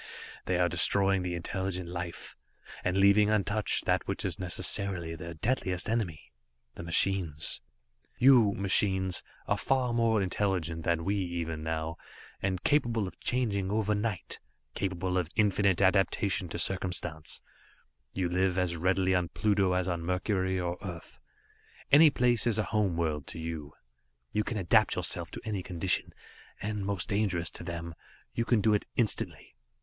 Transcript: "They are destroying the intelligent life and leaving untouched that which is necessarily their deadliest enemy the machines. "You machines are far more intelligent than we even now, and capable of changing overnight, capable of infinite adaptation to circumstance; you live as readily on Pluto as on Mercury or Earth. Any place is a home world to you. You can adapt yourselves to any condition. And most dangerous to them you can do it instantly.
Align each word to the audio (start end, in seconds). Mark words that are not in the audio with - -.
"They 0.47 0.57
are 0.57 0.67
destroying 0.67 1.21
the 1.21 1.35
intelligent 1.35 1.87
life 1.87 2.35
and 2.83 2.97
leaving 2.97 3.29
untouched 3.29 3.85
that 3.85 4.07
which 4.07 4.25
is 4.25 4.39
necessarily 4.39 5.13
their 5.15 5.35
deadliest 5.35 5.87
enemy 5.87 6.31
the 6.73 6.81
machines. 6.81 7.61
"You 8.17 8.53
machines 8.53 9.21
are 9.47 9.59
far 9.59 9.93
more 9.93 10.19
intelligent 10.23 10.85
than 10.85 11.05
we 11.05 11.13
even 11.17 11.61
now, 11.61 11.97
and 12.41 12.63
capable 12.63 13.07
of 13.07 13.19
changing 13.19 13.69
overnight, 13.69 14.39
capable 14.73 15.19
of 15.19 15.29
infinite 15.35 15.83
adaptation 15.83 16.49
to 16.49 16.57
circumstance; 16.57 17.39
you 18.11 18.27
live 18.27 18.57
as 18.57 18.75
readily 18.75 19.13
on 19.13 19.29
Pluto 19.29 19.73
as 19.73 19.87
on 19.87 20.01
Mercury 20.01 20.59
or 20.59 20.79
Earth. 20.83 21.19
Any 21.91 22.09
place 22.09 22.47
is 22.47 22.57
a 22.57 22.63
home 22.63 22.97
world 22.97 23.27
to 23.27 23.37
you. 23.39 23.73
You 24.31 24.43
can 24.43 24.57
adapt 24.57 24.95
yourselves 24.95 25.29
to 25.29 25.41
any 25.45 25.61
condition. 25.61 26.11
And 26.59 26.87
most 26.87 27.07
dangerous 27.07 27.51
to 27.51 27.63
them 27.63 27.93
you 28.33 28.45
can 28.45 28.61
do 28.61 28.73
it 28.73 28.87
instantly. 28.95 29.53